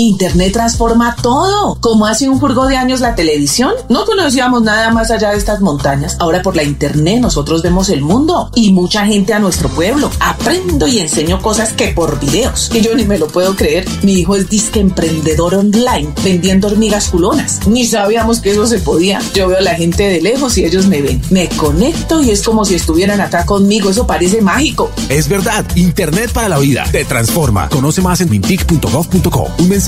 Internet 0.00 0.52
transforma 0.52 1.16
todo. 1.20 1.76
Como 1.80 2.06
hace 2.06 2.28
un 2.28 2.38
furgo 2.38 2.68
de 2.68 2.76
años 2.76 3.00
la 3.00 3.16
televisión, 3.16 3.72
no 3.88 4.04
conocíamos 4.04 4.62
nada 4.62 4.92
más 4.92 5.10
allá 5.10 5.30
de 5.30 5.38
estas 5.38 5.60
montañas. 5.60 6.16
Ahora 6.20 6.40
por 6.40 6.54
la 6.54 6.62
Internet 6.62 7.20
nosotros 7.20 7.62
vemos 7.62 7.88
el 7.88 8.02
mundo 8.02 8.48
y 8.54 8.70
mucha 8.70 9.04
gente 9.06 9.34
a 9.34 9.40
nuestro 9.40 9.68
pueblo. 9.68 10.08
Aprendo 10.20 10.86
y 10.86 11.00
enseño 11.00 11.42
cosas 11.42 11.72
que 11.72 11.88
por 11.88 12.20
videos. 12.20 12.70
Y 12.72 12.80
yo 12.80 12.94
ni 12.94 13.06
me 13.06 13.18
lo 13.18 13.26
puedo 13.26 13.56
creer. 13.56 13.88
Mi 14.04 14.12
hijo 14.12 14.36
es 14.36 14.48
disque 14.48 14.78
emprendedor 14.78 15.56
online 15.56 16.14
vendiendo 16.22 16.68
hormigas 16.68 17.08
culonas. 17.08 17.66
Ni 17.66 17.84
sabíamos 17.84 18.38
que 18.38 18.52
eso 18.52 18.68
se 18.68 18.78
podía. 18.78 19.20
Yo 19.34 19.48
veo 19.48 19.58
a 19.58 19.62
la 19.62 19.74
gente 19.74 20.04
de 20.04 20.20
lejos 20.20 20.56
y 20.58 20.64
ellos 20.64 20.86
me 20.86 21.02
ven. 21.02 21.20
Me 21.30 21.48
conecto 21.48 22.22
y 22.22 22.30
es 22.30 22.44
como 22.44 22.64
si 22.64 22.76
estuvieran 22.76 23.20
acá 23.20 23.44
conmigo. 23.44 23.90
Eso 23.90 24.06
parece 24.06 24.42
mágico. 24.42 24.92
Es 25.08 25.28
verdad. 25.28 25.64
Internet 25.74 26.30
para 26.32 26.48
la 26.48 26.58
vida. 26.60 26.84
Te 26.92 27.04
transforma. 27.04 27.68
Conoce 27.68 28.00
más 28.00 28.20
en 28.20 28.30
mintic.gov.co. 28.30 29.48
Un 29.58 29.68
mensaje 29.68 29.87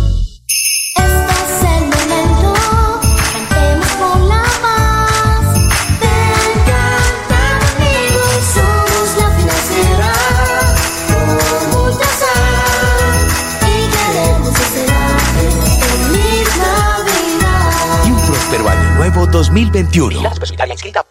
2021. 19.43 21.10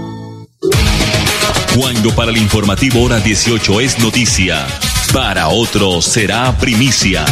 Para 2.09 2.31
el 2.31 2.37
informativo 2.37 3.03
hora 3.03 3.19
18 3.19 3.79
es 3.79 4.03
noticia, 4.03 4.65
para 5.13 5.49
otro 5.49 6.01
será 6.01 6.51
primicia. 6.59 7.23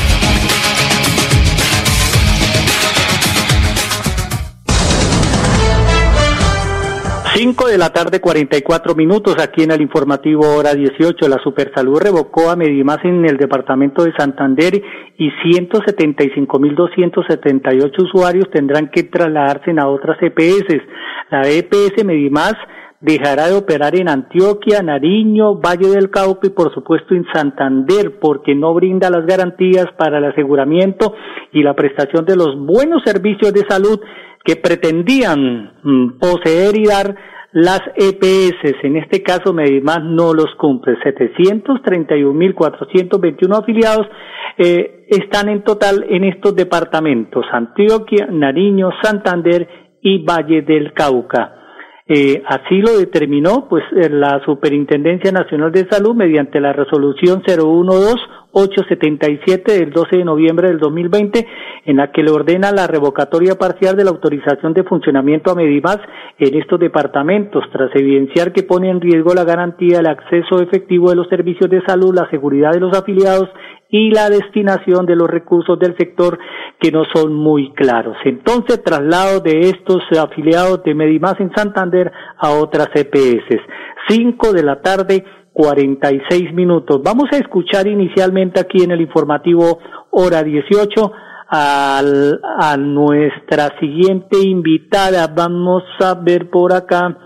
5 7.34 7.68
de 7.68 7.80
la 7.80 7.90
tarde, 7.90 8.22
44 8.22 8.94
minutos, 8.94 9.38
aquí 9.42 9.64
en 9.64 9.72
el 9.72 9.82
informativo 9.82 10.56
hora 10.56 10.76
18. 10.76 11.28
La 11.28 11.42
Supersalud 11.44 12.00
revocó 12.00 12.52
a 12.52 12.56
Medimás 12.56 13.00
en 13.04 13.26
el 13.26 13.38
departamento 13.38 14.04
de 14.04 14.14
Santander 14.18 14.80
y 15.18 15.32
175.278 15.32 18.04
usuarios 18.04 18.52
tendrán 18.52 18.92
que 18.92 19.02
trasladarse 19.04 19.72
a 19.80 19.88
otras 19.88 20.22
EPS. 20.22 20.84
La 21.32 21.50
EPS 21.50 22.06
Medimás 22.06 22.54
dejará 23.02 23.48
de 23.48 23.56
operar 23.56 23.96
en 23.96 24.10
Antioquia, 24.10 24.82
Nariño, 24.82 25.56
Valle 25.56 25.90
del 25.90 26.10
Cauca 26.10 26.48
y 26.48 26.52
por 26.52 26.74
supuesto 26.74 27.16
en 27.16 27.26
Santander 27.34 28.20
porque 28.20 28.56
no 28.56 28.74
brinda 28.74 29.10
las 29.10 29.26
garantías 29.26 29.88
para 29.98 30.18
el 30.18 30.26
aseguramiento 30.26 31.14
y 31.54 31.64
la 31.64 31.76
prestación 31.76 32.26
de 32.26 32.36
los 32.36 32.58
buenos 32.58 33.02
servicios 33.06 33.54
de 33.54 33.66
salud 33.68 34.02
que 34.44 34.58
pretendían 34.58 35.76
mm, 35.84 36.20
poseer 36.20 36.78
y 36.78 36.86
dar 36.86 37.16
las 37.52 37.82
EPS, 37.96 38.76
en 38.84 38.98
este 38.98 39.24
caso 39.24 39.54
Medimás 39.54 40.04
no 40.04 40.36
los 40.36 40.54
cumple. 40.56 41.00
731.421 41.00 43.60
afiliados 43.60 44.06
eh, 44.58 45.08
están 45.08 45.50
en 45.50 45.64
total 45.64 46.06
en 46.10 46.26
estos 46.26 46.56
departamentos, 46.56 47.44
Antioquia, 47.52 48.28
Nariño, 48.30 48.92
Santander 49.02 49.68
y 50.02 50.24
Valle 50.24 50.62
del 50.62 50.94
Cauca. 50.94 51.59
Eh, 52.12 52.42
así 52.48 52.82
lo 52.82 52.98
determinó 52.98 53.68
pues 53.70 53.84
la 53.92 54.42
Superintendencia 54.44 55.32
Nacional 55.32 55.72
de 55.72 55.88
Salud 55.88 56.16
mediante 56.16 56.60
la 56.60 56.74
resolución 56.74 57.44
012 57.46 58.40
877 58.52 59.80
del 59.80 59.92
12 59.92 60.18
de 60.18 60.26
noviembre 60.26 60.70
del 60.70 60.80
2020, 60.80 61.48
en 61.86 61.98
la 61.98 62.12
que 62.12 62.24
le 62.24 62.32
ordena 62.32 62.72
la 62.72 62.88
revocatoria 62.88 63.56
parcial 63.56 63.96
de 63.96 64.04
la 64.04 64.10
autorización 64.10 64.74
de 64.74 64.84
funcionamiento 64.84 65.52
a 65.52 65.56
Medimás 65.56 66.00
en 66.40 66.60
estos 66.60 66.80
departamentos, 66.80 67.64
tras 67.72 67.96
evidenciar 67.96 68.52
que 68.52 68.64
pone 68.64 68.90
en 68.90 69.02
riesgo 69.02 69.34
la 69.34 69.44
garantía 69.44 69.98
del 69.98 70.08
acceso 70.08 70.62
efectivo 70.62 71.10
de 71.10 71.18
los 71.18 71.30
servicios 71.30 71.70
de 71.70 71.82
salud, 71.86 72.16
la 72.16 72.30
seguridad 72.32 72.72
de 72.72 72.80
los 72.80 72.98
afiliados 72.98 73.50
y 73.90 74.12
la 74.12 74.30
destinación 74.30 75.06
de 75.06 75.16
los 75.16 75.30
recursos 75.30 75.78
del 75.80 75.98
sector 75.98 76.38
que 76.80 76.92
no 76.92 77.04
son 77.14 77.34
muy 77.34 77.74
claros. 77.74 78.16
Entonces, 78.24 78.84
traslado 78.84 79.40
de 79.40 79.62
estos 79.62 80.04
afiliados 80.18 80.84
de 80.84 80.94
Medimás 80.94 81.40
en 81.40 81.52
Santander 81.56 82.12
a 82.38 82.52
otras 82.52 82.90
EPS. 82.94 83.60
Cinco 84.08 84.54
de 84.54 84.64
la 84.64 84.82
tarde, 84.82 85.26
46 85.54 86.54
minutos. 86.54 87.02
Vamos 87.04 87.26
a 87.32 87.38
escuchar 87.38 87.88
inicialmente 87.88 88.60
aquí 88.60 88.84
en 88.84 88.92
el 88.92 89.02
informativo 89.02 89.80
hora 90.12 90.44
18 90.44 91.12
al, 91.50 92.40
a 92.60 92.78
nuestra 92.78 93.80
siguiente 93.80 94.38
invitada. 94.40 95.28
Vamos 95.36 95.84
a 96.00 96.14
ver 96.14 96.50
por 96.50 96.74
acá. 96.74 97.18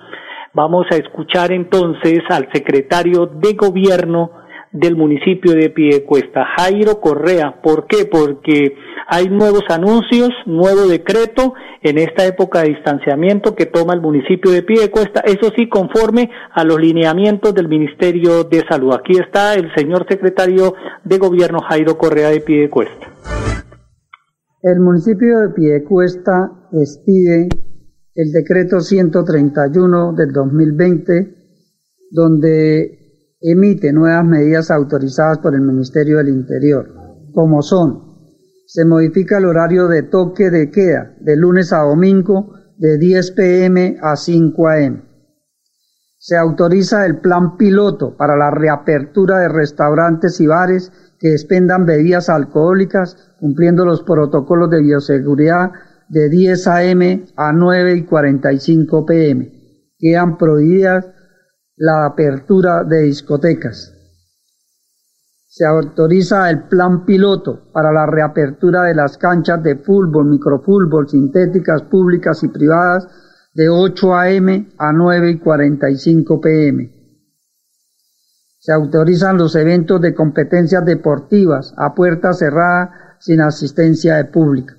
Vamos 0.54 0.86
a 0.92 0.96
escuchar 0.96 1.52
entonces 1.52 2.22
al 2.30 2.48
secretario 2.54 3.26
de 3.26 3.54
gobierno 3.54 4.43
del 4.74 4.96
municipio 4.96 5.54
de 5.54 5.70
Piedecuesta, 5.70 6.46
Jairo 6.58 7.00
Correa. 7.00 7.62
¿Por 7.62 7.86
qué? 7.88 8.06
Porque 8.06 8.76
hay 9.08 9.30
nuevos 9.30 9.64
anuncios, 9.70 10.30
nuevo 10.46 10.88
decreto 10.88 11.54
en 11.82 12.00
esta 12.00 12.26
época 12.26 12.62
de 12.62 12.70
distanciamiento 12.70 13.56
que 13.56 13.68
toma 13.68 13.94
el 13.94 14.02
municipio 14.02 14.52
de 14.52 14.64
Piedecuesta, 14.64 15.22
eso 15.22 15.52
sí 15.56 15.70
conforme 15.70 16.30
a 16.54 16.64
los 16.64 16.80
lineamientos 16.80 17.54
del 17.54 17.68
Ministerio 17.68 18.44
de 18.44 18.64
Salud. 18.68 18.94
Aquí 18.94 19.14
está 19.18 19.54
el 19.54 19.74
señor 19.76 20.06
secretario 20.10 20.74
de 21.04 21.18
Gobierno 21.18 21.60
Jairo 21.70 21.98
Correa 21.98 22.30
de 22.30 22.42
Piedecuesta. 22.42 23.08
El 24.62 24.80
municipio 24.80 25.40
de 25.40 25.50
Piedecuesta 25.54 26.52
expide 26.72 27.50
el 28.16 28.32
decreto 28.32 28.80
131 28.80 30.14
del 30.14 30.32
2020 30.32 31.44
donde 32.14 33.03
emite 33.44 33.92
nuevas 33.92 34.26
medidas 34.26 34.72
autorizadas 34.72 35.40
por 35.40 35.54
el 35.54 35.62
Ministerio 35.62 36.18
del 36.18 36.30
Interior, 36.30 36.88
como 37.34 37.62
son, 37.62 38.14
se 38.66 38.86
modifica 38.86 39.38
el 39.38 39.46
horario 39.46 39.90
de 39.90 40.04
toque 40.04 40.50
de 40.50 40.72
queda 40.72 41.14
de 41.20 41.36
lunes 41.36 41.74
a 41.74 41.80
domingo 41.80 42.54
de 42.78 42.98
10 42.98 43.32
pm 43.32 43.98
a 44.02 44.16
5 44.16 44.68
am. 44.70 45.04
Se 46.18 46.38
autoriza 46.38 47.06
el 47.06 47.20
plan 47.20 47.58
piloto 47.58 48.16
para 48.16 48.38
la 48.38 48.50
reapertura 48.50 49.40
de 49.40 49.50
restaurantes 49.50 50.40
y 50.40 50.48
bares 50.48 50.94
que 51.20 51.34
expendan 51.34 51.86
bebidas 51.86 52.30
alcohólicas 52.30 53.36
cumpliendo 53.40 53.84
los 53.84 54.04
protocolos 54.04 54.70
de 54.70 54.82
bioseguridad 54.82 55.72
de 56.08 56.30
10 56.30 56.68
am 56.68 57.02
a 57.36 57.52
9 57.52 57.96
y 57.98 58.06
45 58.06 59.06
pm. 59.06 59.52
Quedan 60.00 60.38
prohibidas 60.38 61.08
la 61.76 62.06
apertura 62.06 62.84
de 62.84 63.04
discotecas. 63.04 63.94
Se 65.48 65.66
autoriza 65.66 66.50
el 66.50 66.68
plan 66.68 67.06
piloto 67.06 67.72
para 67.72 67.92
la 67.92 68.06
reapertura 68.06 68.84
de 68.84 68.96
las 68.96 69.18
canchas 69.18 69.62
de 69.62 69.78
fútbol, 69.78 70.26
microfútbol, 70.26 71.08
sintéticas 71.08 71.84
públicas 71.84 72.44
y 72.44 72.48
privadas 72.48 73.08
de 73.54 73.70
8 73.70 74.16
a.m. 74.16 74.74
a 74.78 74.92
9 74.92 75.32
y 75.32 75.40
45 75.40 76.42
p.m. 76.42 76.92
Se 78.60 78.72
autorizan 78.72 79.38
los 79.38 79.56
eventos 79.56 80.02
de 80.02 80.16
competencias 80.16 80.86
deportivas 80.86 81.74
a 81.78 81.94
puerta 81.94 82.34
cerrada 82.34 83.18
sin 83.20 83.42
asistencia 83.42 84.16
de 84.16 84.26
público. 84.26 84.74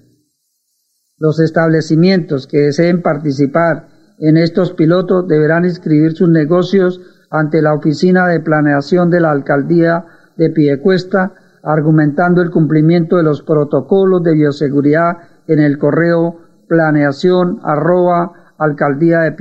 Los 1.19 1.39
establecimientos 1.39 2.47
que 2.47 2.59
deseen 2.59 3.03
participar 3.03 3.94
en 4.19 4.37
estos 4.37 4.73
pilotos 4.73 5.27
deberán 5.29 5.65
inscribir 5.65 6.13
sus 6.13 6.29
negocios 6.29 7.01
ante 7.31 7.63
la 7.63 7.75
Oficina 7.75 8.29
de 8.29 8.41
Planeación 8.41 9.11
de 9.11 9.21
la 9.21 9.31
Alcaldía 9.31 10.05
de 10.37 10.51
Piedecuesta, 10.51 11.33
argumentando 11.63 12.43
el 12.43 12.51
cumplimiento 12.51 13.17
de 13.17 13.23
los 13.25 13.43
protocolos 13.43 14.23
de 14.23 14.35
bioseguridad 14.35 15.17
en 15.47 15.61
el 15.61 15.79
correo 15.79 16.39
planeación 16.69 17.61
arroba 17.63 18.33
alcaldía 18.59 19.21
de 19.21 19.33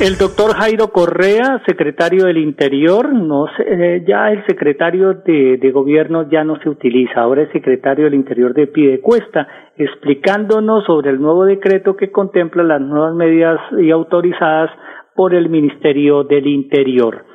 El 0.00 0.16
doctor 0.16 0.54
Jairo 0.56 0.88
Correa, 0.88 1.60
secretario 1.66 2.24
del 2.24 2.38
Interior, 2.38 3.12
no 3.12 3.48
eh, 3.58 4.02
ya 4.08 4.32
el 4.32 4.46
secretario 4.46 5.12
de, 5.12 5.58
de, 5.58 5.72
Gobierno 5.72 6.26
ya 6.30 6.42
no 6.42 6.58
se 6.62 6.70
utiliza, 6.70 7.20
ahora 7.20 7.42
es 7.42 7.52
secretario 7.52 8.06
del 8.06 8.14
Interior 8.14 8.54
de 8.54 8.66
Piedecuesta, 8.66 9.46
explicándonos 9.76 10.86
sobre 10.86 11.10
el 11.10 11.20
nuevo 11.20 11.44
decreto 11.44 11.96
que 11.96 12.10
contempla 12.10 12.62
las 12.62 12.80
nuevas 12.80 13.14
medidas 13.14 13.60
y 13.78 13.90
autorizadas 13.90 14.70
por 15.14 15.34
el 15.34 15.50
Ministerio 15.50 16.24
del 16.24 16.46
Interior. 16.46 17.26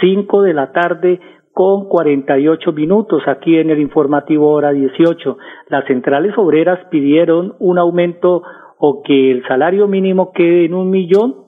Cinco 0.00 0.40
de 0.40 0.54
la 0.54 0.72
tarde 0.72 1.20
con 1.52 1.86
48 1.86 2.72
minutos 2.72 3.24
aquí 3.26 3.58
en 3.58 3.68
el 3.68 3.78
informativo 3.78 4.52
hora 4.52 4.72
18. 4.72 5.36
Las 5.68 5.84
centrales 5.84 6.32
obreras 6.38 6.78
pidieron 6.90 7.56
un 7.58 7.76
aumento 7.78 8.42
o 8.78 9.02
que 9.02 9.30
el 9.30 9.46
salario 9.46 9.86
mínimo 9.86 10.32
quede 10.32 10.64
en 10.64 10.72
un 10.72 10.88
millón 10.88 11.45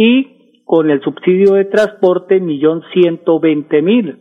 y 0.00 0.62
con 0.64 0.90
el 0.90 1.00
subsidio 1.02 1.54
de 1.54 1.66
transporte 1.66 2.40
millón 2.40 2.82
ciento 2.94 3.38
veinte 3.38 3.82
mil. 3.82 4.16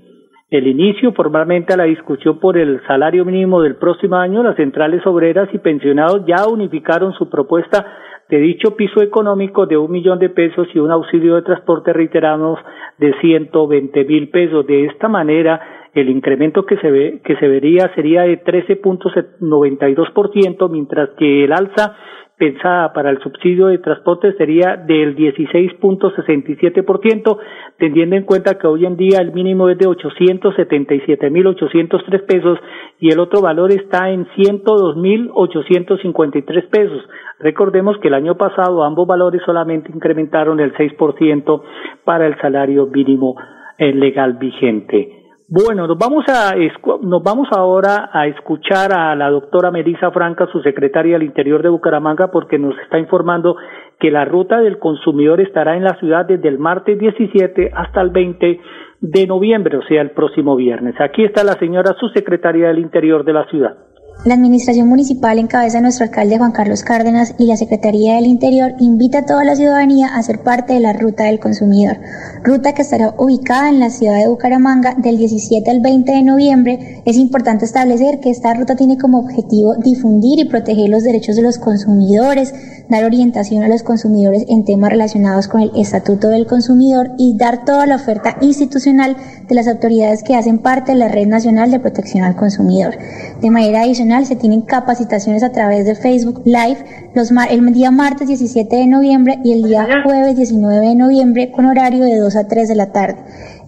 El 0.49 0.67
inicio 0.67 1.13
formalmente 1.13 1.73
a 1.73 1.77
la 1.77 1.85
discusión 1.85 2.37
por 2.39 2.57
el 2.57 2.81
salario 2.85 3.23
mínimo 3.23 3.61
del 3.61 3.77
próximo 3.77 4.17
año, 4.17 4.43
las 4.43 4.57
centrales 4.57 5.07
obreras 5.07 5.47
y 5.53 5.59
pensionados 5.59 6.25
ya 6.27 6.45
unificaron 6.51 7.13
su 7.13 7.29
propuesta 7.29 7.85
de 8.27 8.39
dicho 8.39 8.75
piso 8.75 9.01
económico 9.01 9.67
de 9.67 9.77
un 9.77 9.89
millón 9.89 10.19
de 10.19 10.29
pesos 10.29 10.67
y 10.73 10.79
un 10.79 10.91
auxilio 10.91 11.35
de 11.35 11.43
transporte 11.43 11.93
reiteramos 11.93 12.59
de 12.97 13.13
ciento 13.21 13.65
veinte 13.65 14.03
mil 14.03 14.29
pesos. 14.31 14.67
De 14.67 14.87
esta 14.87 15.07
manera, 15.07 15.61
el 15.93 16.09
incremento 16.09 16.65
que 16.65 16.75
se 16.77 16.91
ve, 16.91 17.21
que 17.23 17.37
se 17.37 17.47
vería 17.47 17.89
sería 17.95 18.23
de 18.23 18.43
13.92%, 18.43 20.69
mientras 20.69 21.11
que 21.11 21.45
el 21.45 21.53
alza 21.53 21.95
pensada 22.39 22.91
para 22.93 23.11
el 23.11 23.19
subsidio 23.19 23.67
de 23.67 23.77
transporte 23.77 24.33
sería 24.33 24.77
del 24.77 25.15
16.67%, 25.15 27.37
teniendo 27.77 28.15
en 28.15 28.23
cuenta 28.23 28.57
que 28.57 28.65
hoy 28.65 28.85
en 28.85 28.95
día 28.95 29.19
el 29.19 29.33
mínimo 29.33 29.67
es 29.69 29.77
de 29.77 29.85
877.803 29.85 32.25
pesos 32.25 32.57
y 32.99 33.11
el 33.11 33.19
otro 33.19 33.41
valor 33.41 33.71
está 33.71 34.09
en 34.09 34.25
102.853 34.25 36.69
pesos. 36.69 37.03
Recordemos 37.39 37.97
que 37.99 38.07
el 38.07 38.13
año 38.13 38.37
pasado 38.37 38.83
ambos 38.83 39.05
valores 39.05 39.41
solamente 39.45 39.91
incrementaron 39.93 40.61
el 40.61 40.73
6% 40.73 41.61
para 42.05 42.25
el 42.25 42.39
salario 42.39 42.87
mínimo 42.87 43.35
legal 43.77 44.33
vigente. 44.33 45.18
Bueno, 45.51 45.87
nos 45.87 45.97
vamos 45.97 46.25
a 46.27 46.53
nos 47.01 47.23
vamos 47.23 47.47
ahora 47.51 48.11
a 48.13 48.27
escuchar 48.27 48.93
a 48.93 49.15
la 49.15 49.31
doctora 49.31 49.71
Melissa 49.71 50.11
Franca, 50.11 50.45
su 50.51 50.61
secretaria 50.61 51.13
del 51.13 51.23
Interior 51.23 51.63
de 51.63 51.69
Bucaramanga, 51.69 52.29
porque 52.29 52.59
nos 52.59 52.77
está 52.77 52.99
informando 52.99 53.55
que 53.99 54.11
la 54.11 54.25
ruta 54.25 54.59
del 54.59 54.77
consumidor 54.77 55.41
estará 55.41 55.75
en 55.75 55.85
la 55.85 55.97
ciudad 55.97 56.27
desde 56.27 56.49
el 56.49 56.59
martes 56.59 56.99
17 56.99 57.71
hasta 57.73 57.99
el 57.99 58.11
20 58.11 58.61
de 59.01 59.25
noviembre, 59.25 59.77
o 59.77 59.81
sea, 59.87 60.03
el 60.03 60.11
próximo 60.11 60.55
viernes. 60.55 60.93
Aquí 61.01 61.23
está 61.23 61.43
la 61.43 61.53
señora 61.53 61.95
subsecretaria 61.99 62.67
del 62.67 62.77
Interior 62.77 63.25
de 63.25 63.33
la 63.33 63.45
ciudad. 63.45 63.88
La 64.25 64.33
Administración 64.33 64.89
Municipal 64.89 65.39
en 65.39 65.47
cabeza 65.47 65.77
de 65.77 65.83
nuestro 65.83 66.03
alcalde 66.03 66.37
Juan 66.37 66.51
Carlos 66.51 66.83
Cárdenas 66.83 67.35
y 67.37 67.45
la 67.45 67.55
Secretaría 67.55 68.15
del 68.15 68.25
Interior 68.25 68.73
invita 68.77 69.19
a 69.19 69.25
toda 69.25 69.45
la 69.45 69.55
ciudadanía 69.55 70.13
a 70.13 70.21
ser 70.21 70.43
parte 70.43 70.73
de 70.73 70.81
la 70.81 70.91
Ruta 70.91 71.23
del 71.23 71.39
Consumidor, 71.39 71.99
ruta 72.43 72.73
que 72.73 72.81
estará 72.81 73.15
ubicada 73.17 73.69
en 73.69 73.79
la 73.79 73.89
ciudad 73.89 74.19
de 74.19 74.27
Bucaramanga 74.27 74.93
del 74.95 75.17
17 75.17 75.71
al 75.71 75.79
20 75.79 76.11
de 76.11 76.23
noviembre. 76.23 77.01
Es 77.05 77.15
importante 77.15 77.63
establecer 77.63 78.19
que 78.19 78.29
esta 78.29 78.53
ruta 78.53 78.75
tiene 78.75 78.97
como 78.97 79.19
objetivo 79.19 79.75
difundir 79.75 80.39
y 80.39 80.49
proteger 80.49 80.89
los 80.89 81.03
derechos 81.03 81.37
de 81.37 81.41
los 81.41 81.57
consumidores, 81.57 82.53
dar 82.89 83.05
orientación 83.05 83.63
a 83.63 83.69
los 83.69 83.83
consumidores 83.83 84.43
en 84.49 84.65
temas 84.65 84.89
relacionados 84.89 85.47
con 85.47 85.61
el 85.61 85.71
Estatuto 85.77 86.27
del 86.27 86.45
Consumidor 86.45 87.11
y 87.17 87.37
dar 87.37 87.63
toda 87.63 87.85
la 87.85 87.95
oferta 87.95 88.35
institucional 88.41 89.15
de 89.47 89.55
las 89.55 89.69
autoridades 89.69 90.23
que 90.23 90.35
hacen 90.35 90.59
parte 90.59 90.91
de 90.91 90.97
la 90.97 91.07
Red 91.07 91.27
Nacional 91.27 91.71
de 91.71 91.79
Protección 91.79 92.25
al 92.25 92.35
Consumidor. 92.35 92.97
De 93.41 93.49
manera 93.49 93.83
adicional, 93.83 94.08
se 94.25 94.35
tienen 94.35 94.61
capacitaciones 94.61 95.43
a 95.43 95.51
través 95.51 95.85
de 95.85 95.93
Facebook 95.93 96.41
Live 96.43 96.83
los 97.13 97.29
el 97.29 97.73
día 97.73 97.91
martes 97.91 98.27
17 98.27 98.75
de 98.75 98.87
noviembre 98.87 99.37
y 99.43 99.53
el 99.53 99.63
día 99.63 99.87
jueves 100.03 100.35
19 100.35 100.87
de 100.87 100.95
noviembre 100.95 101.51
con 101.51 101.65
horario 101.65 102.03
de 102.03 102.17
2 102.17 102.35
a 102.35 102.47
3 102.47 102.67
de 102.69 102.75
la 102.75 102.91
tarde. 102.91 103.17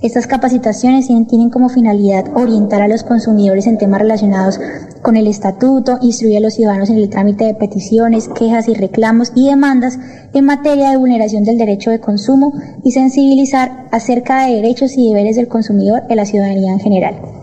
Estas 0.01 0.25
capacitaciones 0.25 1.05
tienen 1.05 1.51
como 1.51 1.69
finalidad 1.69 2.25
orientar 2.35 2.81
a 2.81 2.87
los 2.87 3.03
consumidores 3.03 3.67
en 3.67 3.77
temas 3.77 4.01
relacionados 4.01 4.59
con 5.03 5.15
el 5.15 5.27
estatuto, 5.27 5.99
instruir 6.01 6.37
a 6.37 6.39
los 6.39 6.55
ciudadanos 6.55 6.89
en 6.89 6.97
el 6.97 7.09
trámite 7.09 7.45
de 7.45 7.53
peticiones, 7.53 8.27
quejas 8.27 8.67
y 8.67 8.73
reclamos 8.73 9.31
y 9.35 9.47
demandas 9.47 9.99
en 10.33 10.45
materia 10.45 10.89
de 10.89 10.97
vulneración 10.97 11.43
del 11.43 11.59
derecho 11.59 11.91
de 11.91 11.99
consumo 11.99 12.51
y 12.83 12.93
sensibilizar 12.93 13.85
acerca 13.91 14.47
de 14.47 14.55
derechos 14.55 14.97
y 14.97 15.07
deberes 15.09 15.35
del 15.35 15.47
consumidor 15.47 16.01
en 16.09 16.17
la 16.17 16.25
ciudadanía 16.25 16.73
en 16.73 16.79
general. 16.79 17.40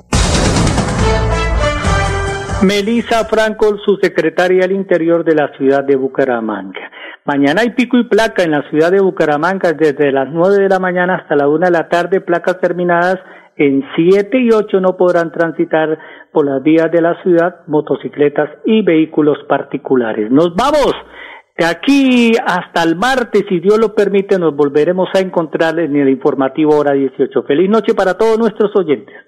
Melissa 2.63 3.25
Franco, 3.27 3.79
su 3.85 3.99
secretaria 4.03 4.63
del 4.63 4.73
Interior 4.73 5.25
de 5.25 5.37
la 5.37 5.57
ciudad 5.57 5.85
de 5.85 5.95
Bucaramanga. 5.95 6.91
Mañana 7.25 7.61
hay 7.61 7.71
pico 7.71 7.97
y 7.99 8.09
placa 8.09 8.43
en 8.43 8.51
la 8.51 8.69
ciudad 8.69 8.91
de 8.91 9.01
Bucaramanga 9.01 9.75
desde 9.75 10.11
las 10.11 10.29
nueve 10.33 10.65
de 10.65 10.69
la 10.69 10.81
mañana 10.81 11.19
hasta 11.19 11.37
la 11.37 11.47
una 11.47 11.67
de 11.67 11.73
la 11.73 11.89
tarde, 11.89 12.21
placas 12.21 12.59
terminadas 12.61 13.19
en 13.57 13.85
siete 13.95 14.41
y 14.41 14.51
ocho 14.51 14.81
no 14.81 14.97
podrán 14.97 15.31
transitar 15.31 15.99
por 16.33 16.47
las 16.47 16.61
vías 16.63 16.91
de 16.91 17.01
la 17.01 17.23
ciudad 17.23 17.61
motocicletas 17.69 18.51
y 18.65 18.83
vehículos 18.83 19.39
particulares. 19.49 20.29
Nos 20.29 20.57
vamos. 20.57 20.95
De 21.57 21.65
aquí 21.65 22.33
hasta 22.45 22.83
el 22.83 22.97
martes, 22.97 23.45
si 23.49 23.61
Dios 23.61 23.79
lo 23.79 23.95
permite, 23.95 24.37
nos 24.37 24.57
volveremos 24.57 25.09
a 25.15 25.21
encontrar 25.21 25.79
en 25.79 25.95
el 25.95 26.09
informativo 26.09 26.77
hora 26.77 26.95
18. 26.95 27.43
Feliz 27.45 27.71
noche 27.71 27.95
para 27.95 28.15
todos 28.15 28.37
nuestros 28.37 28.73
oyentes. 28.75 29.28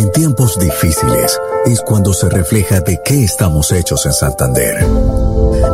En 0.00 0.10
tiempos 0.12 0.58
difíciles 0.58 1.38
es 1.66 1.82
cuando 1.82 2.14
se 2.14 2.30
refleja 2.30 2.80
de 2.80 3.02
qué 3.04 3.22
estamos 3.22 3.70
hechos 3.70 4.06
en 4.06 4.14
Santander. 4.14 4.82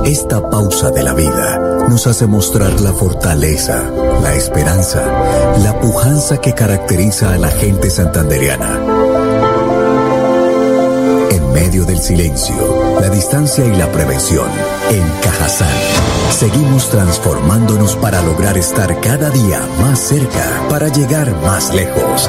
Esta 0.04 0.50
pausa 0.50 0.90
de 0.90 1.04
la 1.04 1.14
vida 1.14 1.86
nos 1.88 2.08
hace 2.08 2.26
mostrar 2.26 2.80
la 2.80 2.92
fortaleza, 2.92 3.88
la 4.20 4.34
esperanza, 4.34 5.00
la 5.62 5.78
pujanza 5.78 6.38
que 6.38 6.54
caracteriza 6.54 7.34
a 7.34 7.38
la 7.38 7.50
gente 7.50 7.88
santandereana. 7.88 8.80
En 11.30 11.52
medio 11.52 11.84
del 11.84 11.98
el 11.98 12.02
silencio, 12.02 12.98
la 13.00 13.08
distancia 13.08 13.64
y 13.64 13.76
la 13.76 13.92
prevención. 13.92 14.48
En 14.90 15.08
Cajazán, 15.22 15.68
seguimos 16.36 16.90
transformándonos 16.90 17.94
para 17.94 18.22
lograr 18.22 18.58
estar 18.58 19.00
cada 19.00 19.30
día 19.30 19.60
más 19.80 20.00
cerca, 20.00 20.66
para 20.68 20.88
llegar 20.88 21.32
más 21.42 21.72
lejos. 21.72 22.28